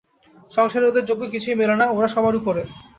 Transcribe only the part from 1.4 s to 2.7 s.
মেলে না, ওঁরা সবার উপরে।